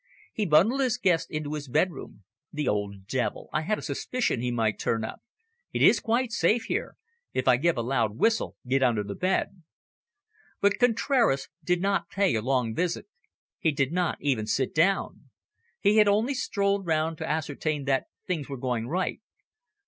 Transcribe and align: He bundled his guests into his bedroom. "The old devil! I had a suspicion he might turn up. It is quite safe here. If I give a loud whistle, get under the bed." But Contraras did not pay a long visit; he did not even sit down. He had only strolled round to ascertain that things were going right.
He 0.33 0.47
bundled 0.47 0.81
his 0.81 0.97
guests 0.97 1.29
into 1.29 1.53
his 1.53 1.67
bedroom. 1.67 2.23
"The 2.51 2.67
old 2.67 3.05
devil! 3.05 3.49
I 3.53 3.61
had 3.61 3.77
a 3.77 3.83
suspicion 3.83 4.41
he 4.41 4.49
might 4.49 4.79
turn 4.79 5.03
up. 5.03 5.21
It 5.73 5.83
is 5.83 5.99
quite 5.99 6.31
safe 6.31 6.63
here. 6.63 6.95
If 7.35 7.47
I 7.47 7.57
give 7.57 7.77
a 7.77 7.83
loud 7.83 8.17
whistle, 8.17 8.55
get 8.67 8.81
under 8.81 9.03
the 9.03 9.13
bed." 9.13 9.61
But 10.59 10.79
Contraras 10.79 11.49
did 11.63 11.81
not 11.81 12.09
pay 12.09 12.33
a 12.33 12.41
long 12.41 12.73
visit; 12.73 13.05
he 13.59 13.71
did 13.71 13.91
not 13.91 14.17
even 14.19 14.47
sit 14.47 14.73
down. 14.73 15.29
He 15.79 15.97
had 15.97 16.07
only 16.07 16.33
strolled 16.33 16.87
round 16.87 17.19
to 17.19 17.29
ascertain 17.29 17.85
that 17.85 18.05
things 18.25 18.49
were 18.49 18.57
going 18.57 18.87
right. 18.87 19.21